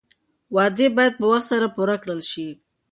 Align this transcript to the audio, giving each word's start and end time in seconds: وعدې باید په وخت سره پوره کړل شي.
وعدې 0.55 0.87
باید 0.97 1.13
په 1.19 1.25
وخت 1.31 1.45
سره 1.51 1.67
پوره 1.75 1.95
کړل 2.03 2.21
شي. 2.31 2.47